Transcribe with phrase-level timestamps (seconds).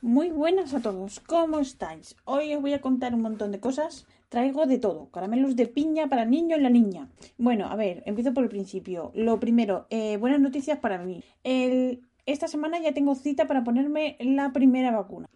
[0.00, 2.14] Muy buenas a todos, ¿cómo estáis?
[2.24, 4.06] Hoy os voy a contar un montón de cosas.
[4.28, 7.08] Traigo de todo, caramelos de piña para niño y la niña.
[7.36, 9.10] Bueno, a ver, empiezo por el principio.
[9.16, 11.24] Lo primero, eh, buenas noticias para mí.
[11.42, 15.28] Esta semana ya tengo cita para ponerme la primera vacuna.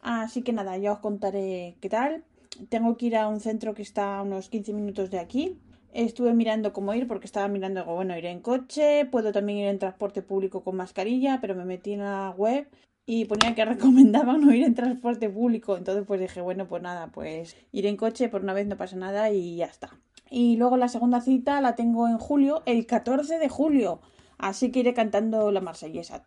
[0.00, 2.24] Así que nada, ya os contaré qué tal.
[2.70, 5.60] Tengo que ir a un centro que está a unos 15 minutos de aquí.
[5.92, 9.78] Estuve mirando cómo ir porque estaba mirando, bueno, ir en coche, puedo también ir en
[9.78, 12.66] transporte público con mascarilla, pero me metí en la web
[13.06, 15.76] y ponía que recomendaban no ir en transporte público.
[15.76, 18.96] Entonces pues dije, bueno, pues nada, pues ir en coche por una vez no pasa
[18.96, 19.90] nada y ya está.
[20.30, 24.00] Y luego la segunda cita la tengo en julio, el 14 de julio.
[24.38, 26.24] Así que iré cantando la marsellesa.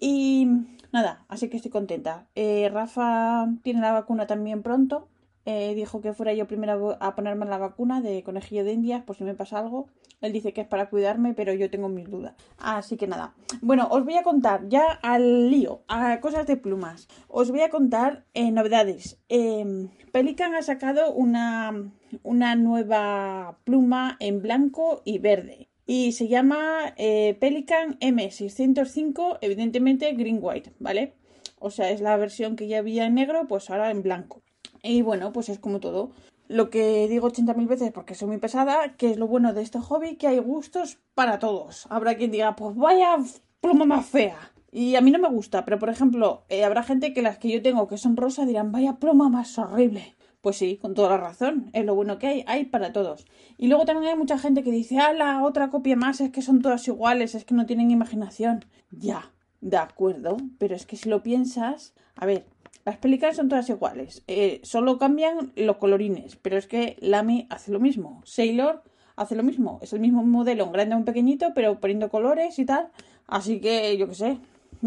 [0.00, 0.48] Y
[0.92, 2.26] nada, así que estoy contenta.
[2.34, 5.08] Eh, Rafa tiene la vacuna también pronto.
[5.46, 9.16] Eh, dijo que fuera yo primero a ponerme la vacuna de conejillo de indias por
[9.16, 9.88] si me pasa algo.
[10.20, 12.34] Él dice que es para cuidarme, pero yo tengo mis dudas.
[12.56, 13.34] Así que nada.
[13.60, 17.08] Bueno, os voy a contar ya al lío, a cosas de plumas.
[17.28, 19.20] Os voy a contar eh, novedades.
[19.28, 21.92] Em, Pelican ha sacado una,
[22.22, 25.68] una nueva pluma en blanco y verde.
[25.86, 31.16] Y se llama eh, Pelican M605, evidentemente green white, ¿vale?
[31.58, 34.43] O sea, es la versión que ya había en negro, pues ahora en blanco.
[34.84, 36.10] Y bueno, pues es como todo.
[36.46, 39.80] Lo que digo 80.000 veces porque soy muy pesada, que es lo bueno de este
[39.80, 41.86] hobby, que hay gustos para todos.
[41.88, 43.16] Habrá quien diga, pues vaya
[43.62, 44.52] pluma más fea.
[44.70, 47.50] Y a mí no me gusta, pero por ejemplo, eh, habrá gente que las que
[47.50, 50.14] yo tengo que son rosa dirán, vaya pluma más horrible.
[50.42, 53.24] Pues sí, con toda la razón, es lo bueno que hay, hay para todos.
[53.56, 56.42] Y luego también hay mucha gente que dice, ah, la otra copia más, es que
[56.42, 58.66] son todas iguales, es que no tienen imaginación.
[58.90, 59.32] Ya,
[59.62, 62.44] de acuerdo, pero es que si lo piensas, a ver,
[62.84, 67.72] las películas son todas iguales, eh, solo cambian los colorines, pero es que Lamy hace
[67.72, 68.82] lo mismo, Sailor
[69.16, 72.58] hace lo mismo, es el mismo modelo, un grande o un pequeñito, pero poniendo colores
[72.58, 72.88] y tal,
[73.26, 74.38] así que yo qué sé,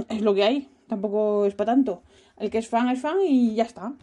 [0.10, 2.02] es lo que hay, tampoco es para tanto.
[2.38, 3.94] El que es fan es fan y ya está.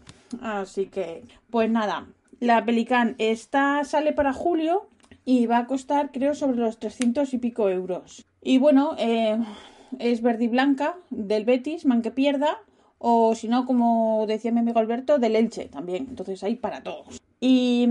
[0.42, 2.08] Así que, pues nada,
[2.40, 4.88] la Pelican esta sale para julio
[5.24, 8.26] y va a costar creo sobre los 300 y pico euros.
[8.42, 9.38] Y bueno, eh,
[9.98, 12.58] es verde y blanca del Betis, man que pierda
[13.06, 16.06] o si no, como decía mi amigo Alberto, del Elche también.
[16.08, 17.20] Entonces hay para todos.
[17.38, 17.86] Y,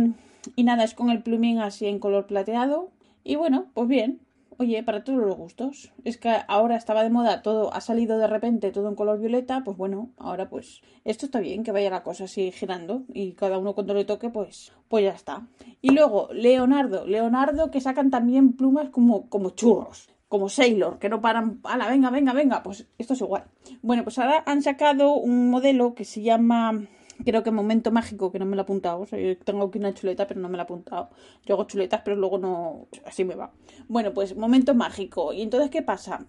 [0.56, 2.90] y nada, es con el plumín así en color plateado.
[3.24, 4.22] Y bueno, pues bien,
[4.57, 5.91] oye, para todos los gustos.
[6.03, 9.62] Es que ahora estaba de moda, todo ha salido de repente, todo en color violeta,
[9.63, 13.59] pues bueno, ahora pues esto está bien, que vaya la cosa así girando y cada
[13.59, 15.45] uno cuando le toque, pues, pues ya está.
[15.84, 21.21] Y luego, Leonardo, Leonardo que sacan también plumas como, como churros como Sailor, que no
[21.21, 23.44] paran, ala, venga, venga, venga, pues esto es igual.
[23.83, 26.88] Bueno, pues ahora han sacado un modelo que se llama,
[27.23, 29.77] creo que Momento Mágico, que no me lo he apuntado, o sea, yo tengo aquí
[29.77, 31.11] una chuleta, pero no me la he apuntado.
[31.45, 33.51] Yo hago chuletas, pero luego no, así me va.
[33.88, 35.33] Bueno, pues Momento Mágico.
[35.33, 36.25] ¿Y entonces qué pasa?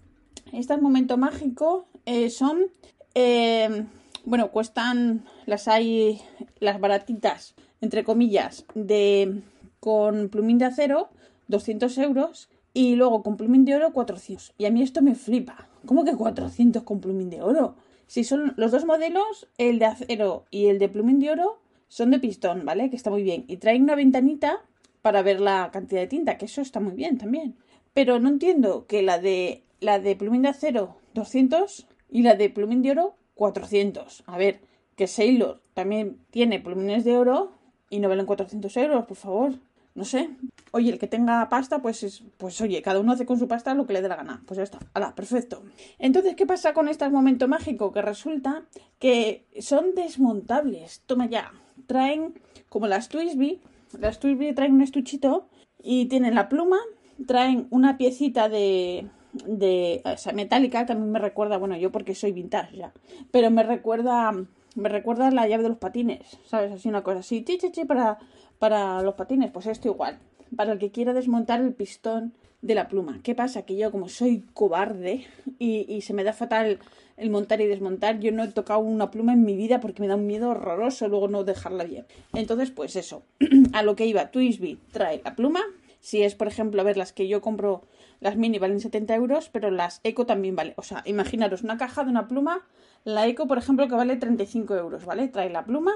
[0.52, 2.66] Este Momento Mágico eh, son,
[3.14, 3.86] eh,
[4.26, 6.20] bueno, cuestan, las hay,
[6.60, 9.40] las baratitas, entre comillas, de,
[9.80, 11.08] con plumín de acero,
[11.48, 14.52] 200 euros y luego con plumín de oro 400.
[14.58, 15.68] Y a mí esto me flipa.
[15.86, 17.76] ¿Cómo que 400 con plumín de oro?
[18.06, 22.10] Si son los dos modelos, el de acero y el de plumín de oro, son
[22.10, 22.90] de pistón, ¿vale?
[22.90, 23.44] Que está muy bien.
[23.46, 24.64] Y traen una ventanita
[25.02, 27.54] para ver la cantidad de tinta, que eso está muy bien también.
[27.94, 32.50] Pero no entiendo que la de la de plumín de acero 200 y la de
[32.50, 34.24] plumín de oro 400.
[34.26, 34.60] A ver,
[34.96, 37.52] que Sailor también tiene plumines de oro
[37.88, 39.52] y no valen 400 euros, por favor
[39.94, 40.30] no sé.
[40.72, 43.74] Oye, el que tenga pasta, pues es, pues oye, cada uno hace con su pasta
[43.74, 44.42] lo que le dé la gana.
[44.46, 44.80] Pues ya está.
[44.92, 45.62] Hala, perfecto.
[45.98, 47.92] Entonces, ¿qué pasa con este momento mágico?
[47.92, 48.64] Que resulta
[48.98, 51.02] que son desmontables.
[51.06, 51.52] Toma ya.
[51.86, 52.34] Traen,
[52.68, 53.60] como las Twisby,
[53.98, 55.48] las Twisby traen un estuchito
[55.82, 56.78] y tienen la pluma,
[57.26, 59.08] traen una piecita de,
[59.46, 62.92] de o sea, metálica, también me recuerda, bueno, yo porque soy vintage ya,
[63.30, 64.32] pero me recuerda,
[64.74, 66.72] me recuerda la llave de los patines, ¿sabes?
[66.72, 68.18] Así una cosa así, chi, chi, chi, para
[68.64, 70.18] para los patines, pues esto igual.
[70.56, 72.32] Para el que quiera desmontar el pistón
[72.62, 73.20] de la pluma.
[73.22, 73.66] ¿Qué pasa?
[73.66, 75.26] Que yo como soy cobarde
[75.58, 76.78] y, se me da fatal
[77.18, 80.08] el montar y desmontar, yo no he tocado una pluma en mi vida porque me
[80.08, 82.06] da un miedo horroroso luego no dejarla bien.
[82.32, 83.22] Entonces, pues eso,
[83.74, 85.60] a lo que iba, Twisby trae la pluma.
[86.00, 87.82] Si es, por ejemplo, a ver, las que yo compro,
[88.20, 90.72] las mini valen 70 euros, pero las eco también vale.
[90.78, 92.66] O sea, imaginaros una caja de una pluma,
[93.04, 95.28] la eco, por ejemplo, que vale 35 euros, ¿vale?
[95.28, 95.92] Trae la pluma,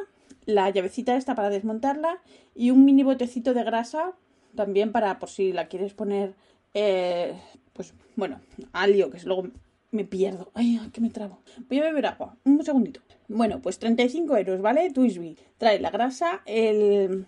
[0.48, 2.22] la llavecita esta para desmontarla
[2.54, 4.14] y un mini botecito de grasa
[4.54, 6.34] también para por si la quieres poner
[6.72, 7.38] eh,
[7.74, 8.40] pues bueno
[8.72, 9.48] alio que luego
[9.90, 10.50] me pierdo.
[10.54, 11.40] Ay que me trabo.
[11.68, 13.02] Voy a beber agua un segundito.
[13.28, 17.26] Bueno pues 35 euros vale Twisby trae la grasa el,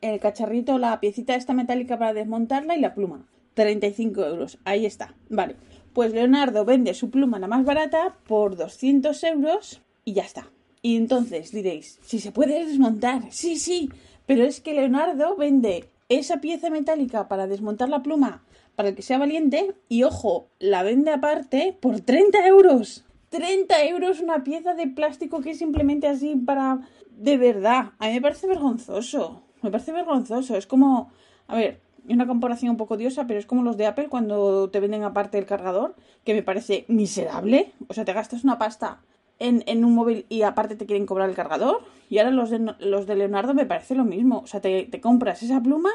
[0.00, 3.28] el cacharrito la piecita esta metálica para desmontarla y la pluma.
[3.54, 5.54] 35 euros ahí está vale.
[5.92, 10.50] Pues Leonardo vende su pluma la más barata por 200 euros y ya está.
[10.82, 13.90] Y entonces diréis, si se puede desmontar, sí, sí,
[14.26, 18.42] pero es que Leonardo vende esa pieza metálica para desmontar la pluma
[18.80, 23.04] para el que sea valiente y ojo, la vende aparte por 30 euros.
[23.28, 26.88] 30 euros una pieza de plástico que es simplemente así para...
[27.10, 29.42] De verdad, a mí me parece vergonzoso.
[29.60, 30.56] Me parece vergonzoso.
[30.56, 31.12] Es como...
[31.46, 34.80] A ver, una comparación un poco odiosa, pero es como los de Apple cuando te
[34.80, 35.94] venden aparte el cargador,
[36.24, 37.74] que me parece miserable.
[37.88, 39.02] O sea, te gastas una pasta
[39.40, 41.82] en, un móvil y aparte te quieren cobrar el cargador.
[42.08, 44.40] Y ahora los de, los de Leonardo me parece lo mismo.
[44.40, 45.90] O sea, te, compras esa pluma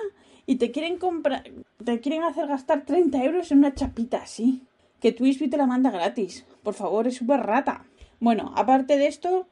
[0.45, 1.43] y te quieren comprar,
[1.83, 4.63] te quieren hacer gastar 30 euros en una chapita así.
[4.99, 6.45] Que Twisby te la manda gratis.
[6.63, 7.85] Por favor, es súper rata.
[8.19, 9.47] Bueno, aparte de esto,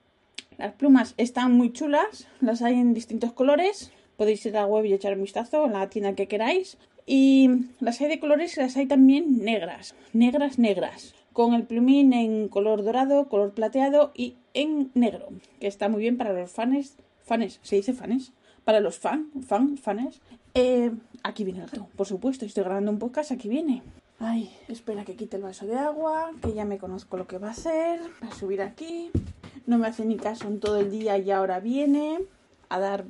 [0.58, 2.28] las plumas están muy chulas.
[2.42, 3.92] Las hay en distintos colores.
[4.18, 6.78] Podéis ir a la web y echar un vistazo en la tienda que queráis.
[7.06, 7.50] Y
[7.80, 9.94] las hay de colores y las hay también negras.
[10.14, 15.28] Negras, negras con el plumín en color dorado, color plateado y en negro,
[15.60, 16.96] que está muy bien para los fans,
[17.26, 18.32] fanes, ¿se dice fanes?
[18.64, 20.22] Para los fan, fan, fanes.
[20.54, 20.92] Eh,
[21.24, 23.82] aquí viene el gato, por supuesto, estoy grabando un podcast, aquí viene.
[24.20, 27.50] Ay, espera que quite el vaso de agua, que ya me conozco lo que va
[27.50, 28.00] a hacer.
[28.24, 29.12] Va a subir aquí.
[29.66, 32.20] No me hace ni caso en todo el día y ahora viene
[32.70, 33.06] a dar...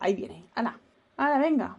[0.00, 0.44] Ahí viene.
[0.54, 0.80] Ala,
[1.16, 1.76] ala, venga.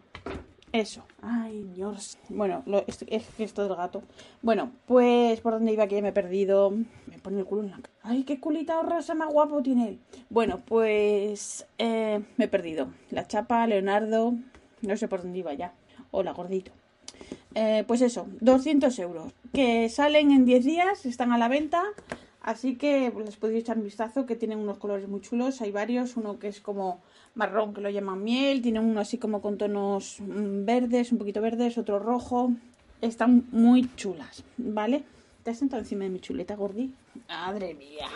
[0.74, 1.04] Eso.
[1.22, 2.18] Ay, Dios.
[2.30, 4.04] Bueno, lo, es, es esto del gato.
[4.42, 6.72] Bueno, pues por dónde iba que ya me he perdido.
[6.72, 7.94] Me pone el culo en la cara.
[8.04, 10.00] Ay, qué culita rosa más guapo tiene él.
[10.30, 12.88] Bueno, pues eh, me he perdido.
[13.10, 14.34] La chapa, Leonardo.
[14.82, 15.74] No sé por dónde iba ya.
[16.12, 16.72] Hola, gordito.
[17.54, 19.34] Eh, pues eso, 200 euros.
[19.54, 21.84] Que salen en 10 días, están a la venta.
[22.42, 25.62] Así que les podéis echar un vistazo que tienen unos colores muy chulos.
[25.62, 26.18] Hay varios.
[26.18, 27.02] Uno que es como
[27.36, 31.42] marrón que lo llaman miel, tiene uno así como con tonos mm, verdes, un poquito
[31.42, 32.52] verdes, otro rojo.
[33.02, 35.04] Están muy chulas, ¿vale?
[35.44, 36.94] ¿Te has sentado encima de mi chuleta, Gordi?
[37.28, 38.08] Madre mía,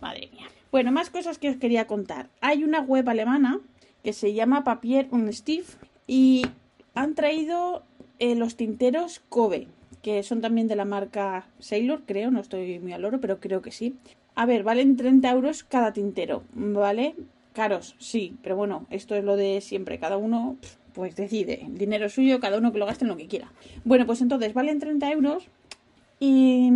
[0.00, 0.46] madre mía.
[0.70, 2.28] Bueno, más cosas que os quería contar.
[2.40, 3.58] Hay una web alemana
[4.04, 6.46] que se llama Papier und Stift y
[6.94, 7.82] han traído
[8.18, 9.66] eh, los tinteros Kobe,
[10.02, 13.62] que son también de la marca Sailor, creo, no estoy muy al oro, pero creo
[13.62, 13.96] que sí.
[14.34, 17.14] A ver, valen 30 euros cada tintero, ¿vale?
[17.52, 19.98] Caros, sí, pero bueno, esto es lo de siempre.
[19.98, 20.56] Cada uno,
[20.92, 21.66] pues decide.
[21.70, 23.52] Dinero suyo, cada uno que lo gaste en lo que quiera.
[23.84, 25.48] Bueno, pues entonces valen 30 euros.
[26.20, 26.70] Y,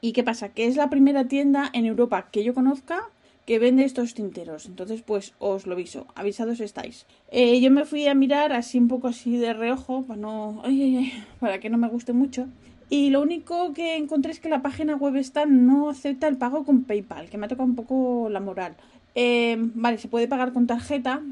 [0.00, 0.48] ¿Y qué pasa?
[0.50, 3.08] Que es la primera tienda en Europa que yo conozca
[3.48, 4.66] que vende estos tinteros.
[4.66, 6.06] Entonces, pues os lo aviso.
[6.14, 7.06] Avisados estáis.
[7.30, 10.62] Eh, yo me fui a mirar así un poco así de reojo para no.
[11.40, 12.46] para que no me guste mucho.
[12.90, 16.66] Y lo único que encontré es que la página web esta no acepta el pago
[16.66, 18.76] con PayPal, que me ha tocado un poco la moral.
[19.14, 21.22] Eh, vale, se puede pagar con tarjeta.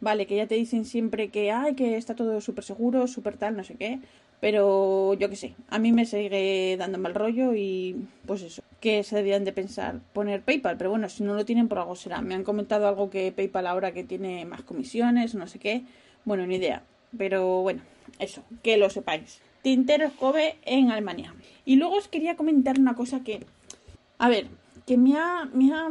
[0.00, 3.56] Vale, que ya te dicen siempre que, ay, que está todo súper seguro, súper tal,
[3.56, 3.98] no sé qué.
[4.40, 7.96] Pero yo qué sé, a mí me sigue dando mal rollo y
[8.26, 10.76] pues eso, que se debían de pensar poner PayPal.
[10.76, 12.20] Pero bueno, si no lo tienen por algo será.
[12.20, 15.82] Me han comentado algo que PayPal ahora que tiene más comisiones, no sé qué.
[16.24, 16.82] Bueno, ni idea.
[17.16, 17.82] Pero bueno,
[18.18, 19.40] eso, que lo sepáis.
[19.62, 21.34] Tinteros Kobe en Alemania.
[21.64, 23.44] Y luego os quería comentar una cosa que,
[24.18, 24.46] a ver,
[24.86, 25.88] que me ha, me ha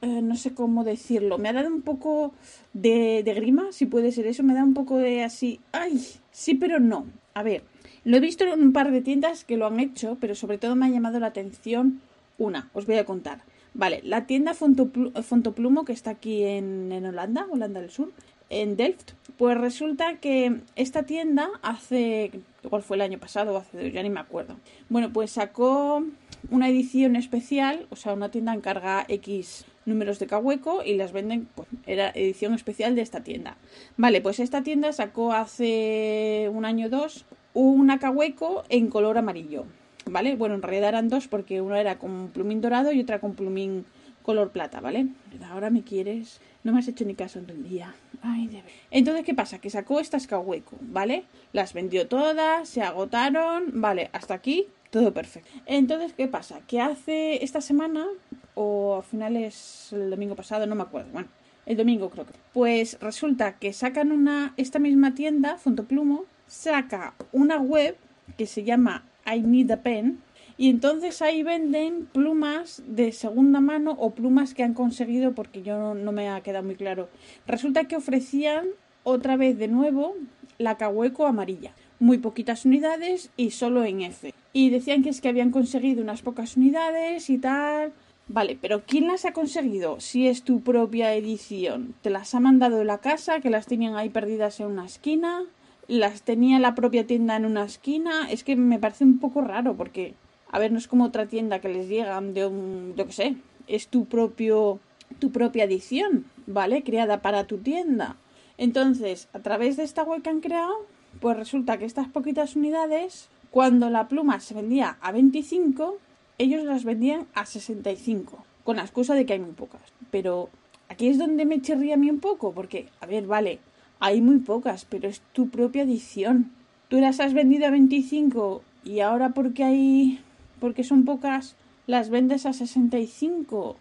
[0.00, 2.32] eh, no sé cómo decirlo, me ha dado un poco
[2.72, 6.54] de, de grima, si puede ser eso, me da un poco de así, ay, sí,
[6.54, 7.06] pero no.
[7.34, 7.62] A ver,
[8.04, 10.76] lo he visto en un par de tiendas que lo han hecho, pero sobre todo
[10.76, 12.00] me ha llamado la atención
[12.38, 13.42] una, os voy a contar.
[13.74, 18.12] Vale, la tienda Fontoplumo que está aquí en, en Holanda, Holanda del Sur,
[18.50, 22.30] en Delft, pues resulta que esta tienda hace,
[22.62, 24.56] igual fue el año pasado o hace ya ni me acuerdo.
[24.88, 26.04] Bueno, pues sacó
[26.50, 31.48] una edición especial, o sea, una tienda encarga X números de Cahueco y las venden,
[31.54, 33.56] pues era edición especial de esta tienda.
[33.96, 39.64] Vale, pues esta tienda sacó hace un año o dos una Cahueco en color amarillo.
[40.06, 40.36] ¿Vale?
[40.36, 43.86] Bueno, en realidad eran dos porque una era con plumín dorado y otra con plumín
[44.22, 45.08] color plata, ¿vale?
[45.50, 46.40] Ahora me quieres.
[46.62, 47.94] No me has hecho ni caso en el día.
[48.22, 49.58] Ay, de Entonces, ¿qué pasa?
[49.60, 51.24] Que sacó estas Cahueco, ¿vale?
[51.52, 54.10] Las vendió todas, se agotaron, ¿vale?
[54.12, 55.50] Hasta aquí, todo perfecto.
[55.66, 56.60] Entonces, ¿qué pasa?
[56.66, 58.06] Que hace esta semana
[58.54, 61.10] o a finales el domingo pasado, no me acuerdo.
[61.12, 61.28] Bueno,
[61.66, 62.32] el domingo creo que.
[62.52, 67.96] Pues resulta que sacan una esta misma tienda, Fontoplumo, saca una web
[68.36, 70.20] que se llama I Need a Pen
[70.56, 75.94] y entonces ahí venden plumas de segunda mano o plumas que han conseguido porque yo
[75.94, 77.08] no, me ha quedado muy claro.
[77.46, 78.66] Resulta que ofrecían
[79.02, 80.14] otra vez de nuevo
[80.58, 81.72] la Cahueco amarilla.
[81.98, 84.32] Muy poquitas unidades y solo en F.
[84.52, 87.92] Y decían que es que habían conseguido unas pocas unidades y tal.
[88.28, 90.00] Vale, pero ¿quién las ha conseguido?
[90.00, 91.94] Si es tu propia edición.
[92.00, 93.40] ¿Te las ha mandado de la casa?
[93.40, 95.44] ¿Que las tenían ahí perdidas en una esquina?
[95.88, 98.30] Las tenía la propia tienda en una esquina.
[98.30, 100.14] Es que me parece un poco raro porque,
[100.50, 103.36] a ver, no es como otra tienda que les llegan de un, yo qué sé,
[103.66, 104.80] es tu propio,
[105.18, 106.82] tu propia edición, ¿vale?
[106.82, 108.16] Creada para tu tienda.
[108.56, 110.74] Entonces, a través de esta web que han creado,
[111.20, 115.98] pues resulta que estas poquitas unidades, cuando la pluma se vendía a 25,
[116.38, 119.80] ellos las vendían a 65, con la excusa de que hay muy pocas.
[120.10, 120.50] Pero
[120.88, 123.58] aquí es donde me chirría a mí un poco, porque, a ver, vale,
[124.00, 126.50] hay muy pocas, pero es tu propia edición.
[126.88, 130.20] Tú las has vendido a 25 y ahora porque hay
[130.60, 133.76] porque son pocas las vendes a 65.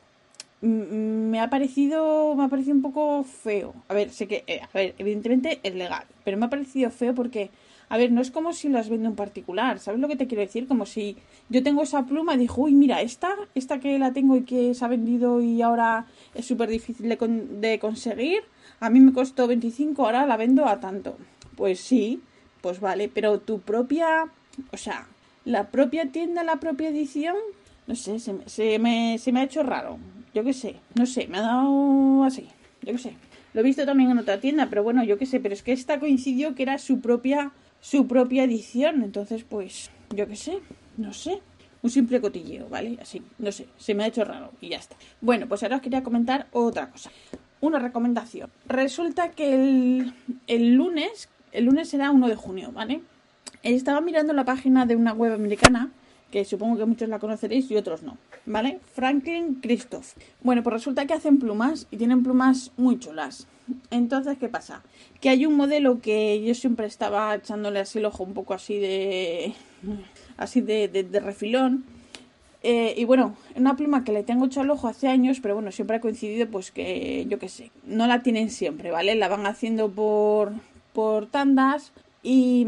[0.61, 3.73] Me ha parecido me ha parecido un poco feo.
[3.87, 7.13] A ver, sé que eh, a ver, evidentemente es legal, pero me ha parecido feo
[7.13, 7.49] porque
[7.93, 10.41] a ver, no es como si las vende un particular, ¿sabes lo que te quiero
[10.41, 10.67] decir?
[10.67, 11.15] Como si
[11.49, 14.73] yo tengo esa pluma y digo, uy, mira, esta, esta que la tengo y que
[14.73, 18.39] se ha vendido y ahora es súper difícil de, de conseguir,
[18.79, 21.17] a mí me costó 25, ahora la vendo a tanto.
[21.55, 22.19] Pues sí,
[22.61, 24.25] pues vale, pero tu propia,
[24.71, 25.05] o sea,
[25.45, 27.35] la propia tienda, la propia edición,
[27.85, 29.99] no sé, se, se, me, se me ha hecho raro.
[30.33, 32.47] Yo qué sé, no sé, me ha dado así,
[32.81, 33.15] yo qué sé.
[33.53, 35.73] Lo he visto también en otra tienda, pero bueno, yo qué sé, pero es que
[35.73, 37.51] esta coincidió que era su propia,
[37.83, 40.59] su propia edición, entonces pues, yo qué sé,
[40.95, 41.41] no sé.
[41.81, 42.97] Un simple cotilleo, ¿vale?
[43.01, 44.95] Así, no sé, se me ha hecho raro y ya está.
[45.19, 47.11] Bueno, pues ahora os quería comentar otra cosa
[47.59, 48.49] una recomendación.
[48.67, 50.13] Resulta que el,
[50.47, 53.01] el lunes, el lunes será 1 de junio, ¿vale?
[53.63, 55.89] Estaba mirando la página de una web americana,
[56.29, 58.79] que supongo que muchos la conoceréis y otros no, ¿vale?
[58.93, 60.13] Franklin Christoph.
[60.41, 63.47] Bueno, pues resulta que hacen plumas y tienen plumas muy chulas.
[63.91, 64.83] Entonces, ¿qué pasa?
[65.21, 68.77] Que hay un modelo que yo siempre estaba echándole así el ojo un poco así
[68.77, 69.53] de...
[70.37, 71.85] así de, de refilón
[72.63, 75.73] eh, y bueno, una pluma que le tengo hecho al ojo hace años, pero bueno,
[75.73, 79.15] siempre ha coincidido pues que, yo qué sé, no la tienen siempre, ¿vale?
[79.15, 80.53] La van haciendo por,
[80.93, 81.91] por tandas
[82.23, 82.65] y,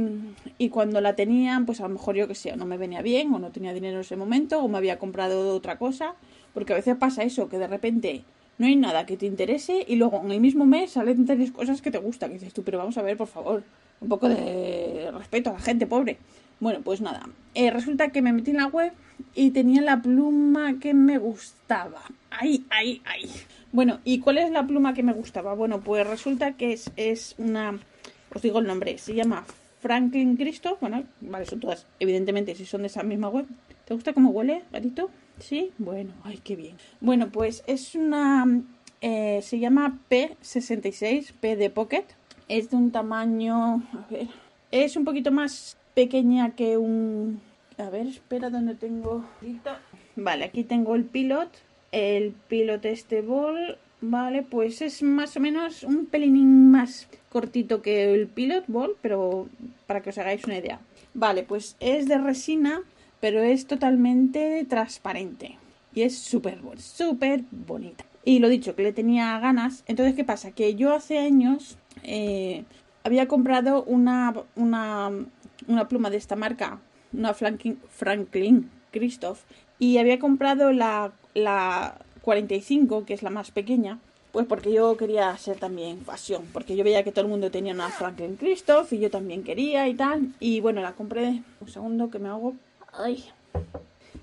[0.69, 3.39] cuando la tenían, pues a lo mejor yo que sé, no me venía bien o
[3.39, 6.15] no tenía dinero en ese momento o me había comprado otra cosa,
[6.53, 8.23] porque a veces pasa eso, que de repente
[8.57, 11.81] no hay nada que te interese y luego en el mismo mes salen tres cosas
[11.81, 12.31] que te gustan.
[12.31, 13.63] Y dices tú, pero vamos a ver, por favor,
[14.01, 16.17] un poco de respeto a la gente pobre.
[16.59, 18.93] Bueno, pues nada, eh, resulta que me metí en la web
[19.33, 22.01] y tenía la pluma que me gustaba.
[22.29, 23.29] Ay, ay, ay.
[23.71, 25.53] Bueno, ¿y cuál es la pluma que me gustaba?
[25.53, 27.79] Bueno, pues resulta que es, es una...
[28.35, 29.45] Os digo el nombre, se llama
[29.79, 30.81] Franklin Christoph.
[30.81, 33.45] Bueno, vale, son todas, evidentemente, si son de esa misma web.
[33.85, 35.09] ¿Te gusta cómo huele, gatito?
[35.39, 36.75] Sí, bueno, ay, qué bien.
[36.99, 38.45] Bueno, pues es una...
[38.99, 42.03] Eh, se llama P66, P de Pocket.
[42.49, 43.83] Es de un tamaño...
[43.93, 44.27] A ver,
[44.69, 47.39] es un poquito más pequeña que un...
[47.77, 49.23] A ver, espera, ¿dónde tengo?
[50.17, 51.49] Vale, aquí tengo el pilot.
[51.93, 53.77] El pilot este ball,
[54.09, 59.47] vale, pues es más o menos un pelín más cortito que el pilot ball, pero
[59.87, 60.79] para que os hagáis una idea.
[61.13, 62.81] Vale, pues es de resina,
[63.19, 65.57] pero es totalmente transparente.
[65.93, 68.05] Y es súper, súper bonita.
[68.23, 69.83] Y lo dicho, que le tenía ganas.
[69.87, 70.51] Entonces, ¿qué pasa?
[70.51, 72.65] Que yo hace años eh,
[73.03, 75.11] había comprado una, una,
[75.67, 76.79] una pluma de esta marca,
[77.13, 79.41] una Franklin, Franklin Christoph,
[79.79, 83.99] y había comprado la, la 45, que es la más pequeña,
[84.31, 87.73] pues porque yo quería ser también fashion, porque yo veía que todo el mundo tenía
[87.73, 92.09] una Franklin Christoph y yo también quería y tal, y bueno, la compré, un segundo
[92.09, 92.55] que me hago,
[92.91, 93.23] ay,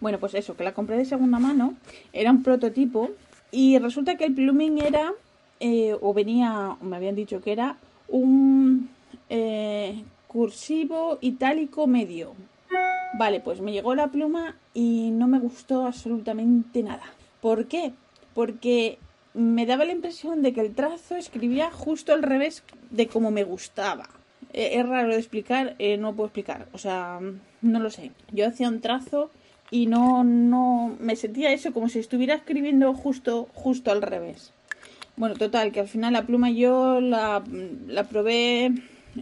[0.00, 1.74] bueno, pues eso, que la compré de segunda mano,
[2.12, 3.10] era un prototipo,
[3.52, 5.12] y resulta que el pluming era,
[5.60, 7.76] eh, o venía, me habían dicho que era,
[8.08, 8.90] un
[9.30, 12.32] eh, cursivo itálico medio.
[13.16, 17.04] Vale, pues me llegó la pluma y no me gustó absolutamente nada.
[17.42, 17.92] ¿Por qué?
[18.34, 18.98] Porque
[19.34, 23.44] me daba la impresión de que el trazo escribía justo al revés de como me
[23.44, 24.08] gustaba.
[24.52, 26.68] Eh, es raro de explicar, eh, no puedo explicar.
[26.72, 27.18] O sea,
[27.60, 28.12] no lo sé.
[28.30, 29.30] Yo hacía un trazo
[29.70, 34.52] y no, no, me sentía eso como si estuviera escribiendo justo, justo al revés.
[35.16, 37.42] Bueno, total, que al final la pluma yo la,
[37.88, 38.72] la probé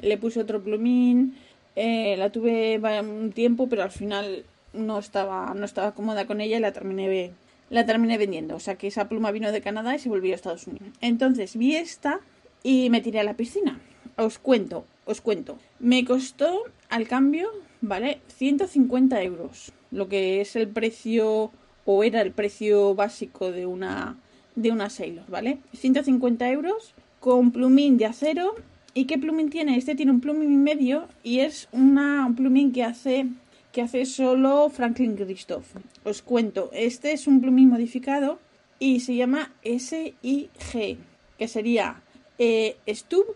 [0.02, 1.36] le puse otro plumín,
[1.74, 6.58] eh, la tuve un tiempo, pero al final no estaba, no estaba cómoda con ella
[6.58, 7.32] y la terminé,
[7.70, 8.56] la terminé vendiendo.
[8.56, 10.88] O sea que esa pluma vino de Canadá y se volvió a Estados Unidos.
[11.00, 12.20] Entonces vi esta
[12.62, 13.80] y me tiré a la piscina.
[14.16, 15.58] Os cuento, os cuento.
[15.78, 17.48] Me costó al cambio,
[17.80, 18.20] ¿vale?
[18.36, 19.72] 150 euros.
[19.90, 21.50] Lo que es el precio,
[21.86, 24.18] o era el precio básico de una,
[24.56, 25.58] de una Sailor, ¿vale?
[25.74, 28.54] 150 euros con plumín de acero
[28.92, 29.76] ¿Y qué plumín tiene?
[29.76, 33.26] Este tiene un plumín medio y es una, un plumín que hace,
[33.72, 35.76] que hace solo Franklin Christoph.
[36.04, 38.38] Os cuento, este es un plumín modificado
[38.78, 40.98] y se llama SIG,
[41.38, 42.02] que sería
[42.38, 43.26] eh, Stub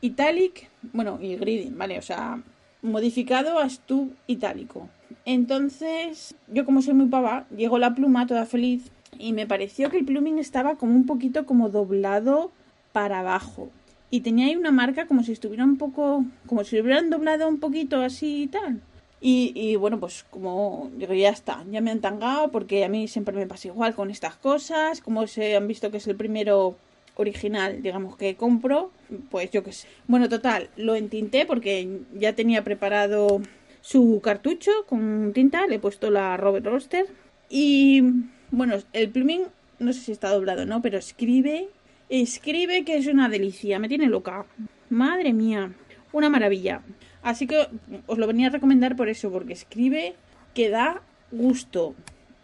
[0.00, 1.98] Italic, bueno, y Grading, ¿vale?
[1.98, 2.42] O sea,
[2.82, 4.88] modificado a Stub itálico.
[5.24, 9.98] Entonces, yo como soy muy pava, llegó la pluma toda feliz y me pareció que
[9.98, 12.50] el pluming estaba como un poquito como doblado
[12.92, 13.70] para abajo.
[14.10, 17.48] Y tenía ahí una marca como si estuviera un poco, como si lo hubieran doblado
[17.48, 18.80] un poquito así y tal.
[19.26, 23.34] Y, bueno, pues como digo, ya está, ya me han tangado porque a mí siempre
[23.34, 25.00] me pasa igual con estas cosas.
[25.00, 26.76] Como se han visto que es el primero
[27.16, 28.90] original, digamos, que compro,
[29.30, 29.88] pues yo qué sé.
[30.08, 33.40] Bueno, total, lo entinté porque ya tenía preparado
[33.80, 37.06] su cartucho con tinta, le he puesto la Robert Roster
[37.48, 38.02] y
[38.50, 39.44] bueno, el pluming
[39.78, 41.68] no sé si está doblado no, pero escribe,
[42.10, 44.44] escribe que es una delicia, me tiene loca.
[44.90, 45.72] Madre mía,
[46.12, 46.82] una maravilla.
[47.24, 47.66] Así que
[48.06, 50.14] os lo venía a recomendar por eso, porque escribe
[50.52, 51.02] que da
[51.32, 51.94] gusto.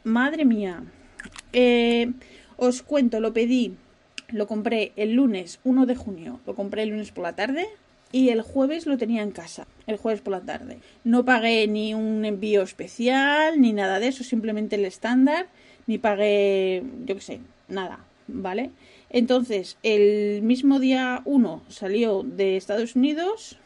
[0.02, 0.82] Madre mía.
[1.52, 2.12] Eh,
[2.56, 3.76] os cuento, lo pedí,
[4.28, 7.66] lo compré el lunes 1 de junio, lo compré el lunes por la tarde
[8.12, 10.78] y el jueves lo tenía en casa, el jueves por la tarde.
[11.04, 15.48] No pagué ni un envío especial ni nada de eso, simplemente el estándar,
[15.86, 18.70] ni pagué, yo qué sé, nada, ¿vale?
[19.10, 23.58] Entonces, el mismo día 1 salió de Estados Unidos,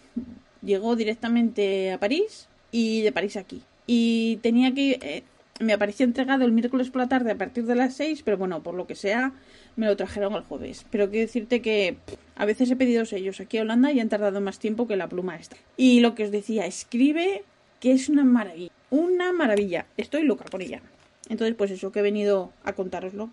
[0.65, 3.63] llegó directamente a París y de París aquí.
[3.87, 4.99] Y tenía que...
[5.03, 5.23] Eh,
[5.61, 8.63] me apareció entregado el miércoles por la tarde a partir de las 6, pero bueno,
[8.63, 9.33] por lo que sea,
[9.77, 10.85] me lo trajeron el jueves.
[10.91, 11.97] Pero quiero decirte que
[12.35, 15.09] a veces he pedido sellos aquí a Holanda y han tardado más tiempo que la
[15.09, 15.57] pluma esta.
[15.77, 17.45] Y lo que os decía, escribe
[17.79, 18.73] que es una maravilla.
[18.91, 19.87] Una maravilla.
[19.97, 20.81] Estoy loca por ella.
[21.29, 23.31] Entonces, pues eso que he venido a contároslo.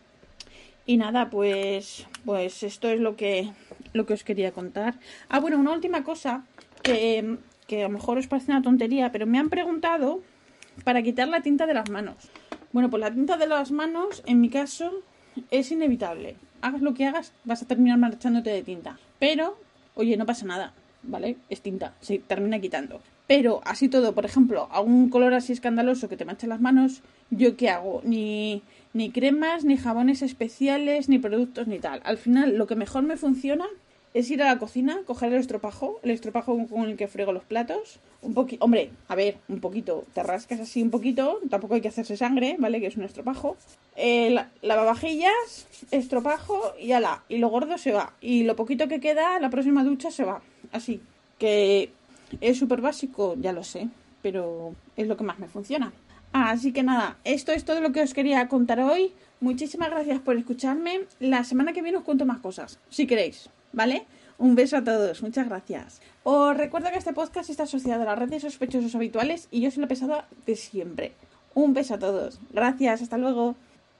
[0.86, 3.52] Y nada, pues pues esto es lo que
[3.94, 4.96] lo que os quería contar.
[5.30, 6.46] Ah, bueno, una última cosa
[6.82, 7.38] que,
[7.72, 10.22] a lo mejor os parece una tontería, pero me han preguntado
[10.84, 12.16] para quitar la tinta de las manos.
[12.72, 14.92] Bueno, pues la tinta de las manos, en mi caso,
[15.50, 16.36] es inevitable.
[16.62, 19.00] Hagas lo que hagas, vas a terminar marchándote de tinta.
[19.20, 19.58] Pero,
[19.96, 20.74] oye, no pasa nada,
[21.04, 21.38] ¿vale?
[21.50, 23.02] Es tinta, se termina quitando.
[23.28, 27.56] Pero así todo, por ejemplo, algún color así escandaloso que te manche las manos, ¿yo
[27.56, 28.02] qué hago?
[28.04, 28.62] Ni,
[28.94, 32.02] ni cremas, ni jabones especiales, ni productos, ni tal.
[32.04, 33.66] Al final, lo que mejor me funciona
[34.14, 37.44] es ir a la cocina, coger el estropajo, el estropajo con el que frego los
[37.44, 41.82] platos, un poquito, hombre, a ver, un poquito, te rascas así un poquito, tampoco hay
[41.82, 42.82] que hacerse sangre, ¿vale?
[42.82, 43.56] Que es un estropajo.
[43.96, 48.14] Eh, lavavajillas, estropajo y ala, y lo gordo se va.
[48.20, 50.42] Y lo poquito que queda, la próxima ducha se va.
[50.72, 51.02] Así,
[51.40, 51.92] que
[52.42, 53.88] es súper básico, ya lo sé,
[54.22, 55.94] pero es lo que más me funciona.
[56.34, 59.14] así que nada, esto es todo lo que os quería contar hoy.
[59.40, 61.02] Muchísimas gracias por escucharme.
[61.20, 63.50] La semana que viene os cuento más cosas, si queréis.
[63.74, 64.06] ¿Vale?
[64.38, 66.02] Un beso a todos, muchas gracias.
[66.24, 69.70] Os recuerdo que este podcast está asociado a la red de sospechosos habituales y yo
[69.70, 71.14] soy la pesada de siempre.
[71.54, 72.40] Un beso a todos.
[72.52, 73.56] Gracias, hasta luego.